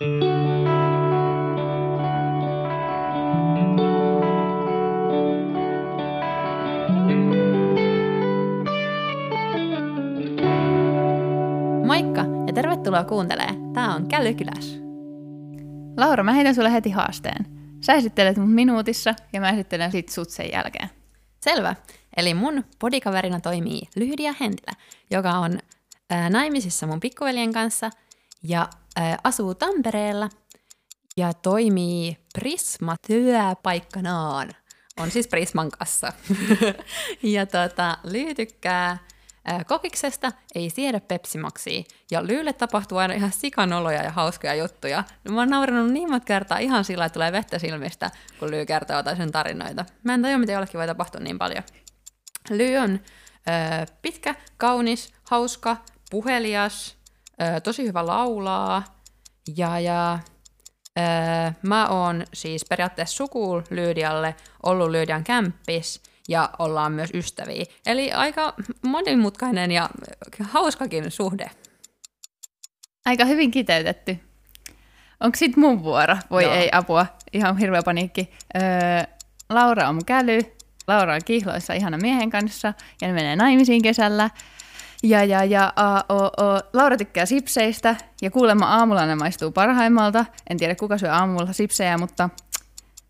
Moikka 0.00 0.10
ja 12.46 12.52
tervetuloa 12.54 13.04
kuuntelee. 13.04 13.48
Tää 13.74 13.94
on 13.94 14.08
Kälykyläs. 14.08 14.80
Laura, 15.96 16.24
mä 16.24 16.32
heitän 16.32 16.54
sulle 16.54 16.72
heti 16.72 16.90
haasteen. 16.90 17.46
Sä 17.80 17.92
esittelet 17.92 18.36
mut 18.36 18.54
minuutissa 18.54 19.14
ja 19.32 19.40
mä 19.40 19.50
esittelen 19.50 19.92
sit 19.92 20.08
sut 20.08 20.30
sen 20.30 20.52
jälkeen. 20.52 20.90
Selvä. 21.40 21.76
Eli 22.16 22.34
mun 22.34 22.64
podikaverina 22.78 23.40
toimii 23.40 23.82
Lyhdia 23.96 24.34
Hentilä, 24.40 24.72
joka 25.10 25.30
on 25.30 25.58
ää, 26.10 26.30
naimisissa 26.30 26.86
mun 26.86 27.00
pikkuveljen 27.00 27.52
kanssa 27.52 27.90
ja 28.42 28.68
asuu 29.24 29.54
Tampereella 29.54 30.28
ja 31.16 31.34
toimii 31.34 32.16
Prisma 32.34 32.96
työpaikkanaan. 33.06 34.50
On 35.00 35.10
siis 35.10 35.28
Prisman 35.28 35.70
kanssa. 35.70 36.12
ja 37.22 37.46
tota, 37.46 37.98
Lyhy 38.04 38.34
tykkää 38.34 38.98
ää, 39.44 39.64
kokiksesta, 39.64 40.32
ei 40.54 40.70
siedä 40.70 41.00
pepsimaksia. 41.00 41.82
Ja 42.10 42.26
Lyylle 42.26 42.52
tapahtuu 42.52 42.98
aina 42.98 43.14
ihan 43.14 43.32
sikanoloja 43.32 44.02
ja 44.02 44.10
hauskoja 44.10 44.54
juttuja. 44.54 45.04
Mä 45.28 45.40
oon 45.40 45.50
nauranut 45.50 45.90
niin 45.90 46.10
monta 46.10 46.24
kertaa 46.24 46.58
ihan 46.58 46.84
sillä, 46.84 47.04
että 47.04 47.14
tulee 47.14 47.32
vettä 47.32 47.58
silmistä, 47.58 48.10
kun 48.38 48.50
Lyy 48.50 48.66
kertoo 48.66 48.96
jotain 48.96 49.16
sen 49.16 49.32
tarinoita. 49.32 49.84
Mä 50.02 50.14
en 50.14 50.22
tajua, 50.22 50.38
miten 50.38 50.52
jollekin 50.52 50.78
voi 50.78 50.86
tapahtua 50.86 51.20
niin 51.20 51.38
paljon. 51.38 51.62
Ly 52.50 52.76
on 52.76 52.92
ö, 52.92 53.86
pitkä, 54.02 54.34
kaunis, 54.56 55.12
hauska, 55.24 55.76
puhelias, 56.10 56.96
ö, 57.42 57.60
tosi 57.60 57.86
hyvä 57.86 58.06
laulaa 58.06 58.84
ja, 59.56 59.80
ja 59.80 60.18
ö, 60.98 61.02
mä 61.62 61.88
oon 61.88 62.24
siis 62.32 62.64
periaatteessa 62.68 63.16
sukuul 63.16 63.62
Lyydialle, 63.70 64.34
ollut 64.62 64.90
Lyydian 64.90 65.24
kämppis 65.24 66.02
ja 66.28 66.50
ollaan 66.58 66.92
myös 66.92 67.10
ystäviä. 67.14 67.64
Eli 67.86 68.12
aika 68.12 68.54
monimutkainen 68.82 69.70
ja 69.70 69.90
hauskakin 70.40 71.10
suhde. 71.10 71.50
Aika 73.06 73.24
hyvin 73.24 73.50
kiteytetty. 73.50 74.18
Onko 75.20 75.36
sit 75.36 75.56
mun 75.56 75.82
vuoro? 75.82 76.16
Voi 76.30 76.42
Joo. 76.42 76.54
ei 76.54 76.68
apua, 76.72 77.06
ihan 77.32 77.58
hirveä 77.58 77.82
paniikki. 77.82 78.30
Öö, 78.56 78.62
Laura 79.50 79.88
on 79.88 80.04
käly, 80.04 80.40
Laura 80.88 81.14
on 81.14 81.20
kihloissa 81.24 81.72
ihana 81.72 81.98
miehen 81.98 82.30
kanssa 82.30 82.74
ja 83.00 83.08
ne 83.08 83.14
menee 83.14 83.36
naimisiin 83.36 83.82
kesällä. 83.82 84.30
Ja, 85.04 85.24
ja, 85.24 85.44
ja 85.44 85.72
a, 85.76 85.96
o, 86.14 86.24
o. 86.24 86.60
Laura 86.72 86.96
tykkää 86.96 87.26
sipseistä 87.26 87.96
ja 88.22 88.30
kuulemma 88.30 88.66
aamulla 88.66 89.06
ne 89.06 89.14
maistuu 89.14 89.50
parhaimmalta. 89.50 90.24
En 90.50 90.58
tiedä 90.58 90.74
kuka 90.74 90.98
syö 90.98 91.12
aamulla 91.12 91.52
sipsejä, 91.52 91.98
mutta 91.98 92.30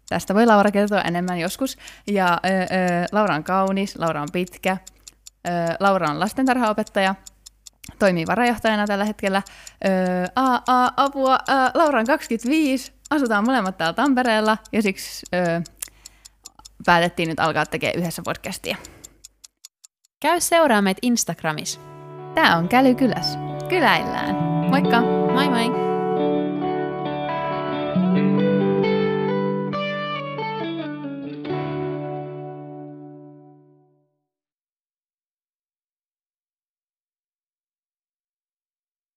tästä 0.09 0.35
voi 0.35 0.47
Laura 0.47 0.71
kertoa 0.71 1.01
enemmän 1.01 1.41
joskus. 1.41 1.79
Ja 2.07 2.41
ö, 2.45 2.49
ö, 2.49 2.67
Laura 3.13 3.35
on 3.35 3.45
kaunis, 3.45 3.97
Laura 3.99 4.23
on 4.23 4.29
pitkä, 4.33 4.77
ö, 5.49 5.51
Laura 5.81 6.11
on 6.11 6.21
lastentarhaopettaja, 6.21 7.15
toimii 7.99 8.27
varajohtajana 8.27 8.87
tällä 8.87 9.05
hetkellä. 9.05 9.43
Öö, 9.85 9.93
a, 10.37 10.55
a, 10.55 10.93
apua, 10.97 11.35
ä, 11.35 11.71
Laura 11.75 11.99
on 11.99 12.07
25, 12.07 12.93
asutaan 13.11 13.45
molemmat 13.45 13.79
täällä 13.79 13.93
Tampereella 13.93 14.59
ja 14.73 14.83
siksi 14.83 15.27
öö, 15.35 15.61
päätettiin 16.87 17.29
nyt 17.29 17.41
alkaa 17.41 17.67
tekemään 17.67 17.99
yhdessä 17.99 18.23
podcastia. 18.25 18.77
Käy 20.25 20.41
seuraa 20.41 20.83
meitä 20.83 20.99
Instagramissa. 21.03 21.81
Tää 22.35 22.57
on 22.57 22.69
Kälykyläs. 22.69 23.39
Kyläillään. 23.69 24.35
Moikka! 24.71 25.01
Moi 25.01 25.49
moi! 25.49 25.94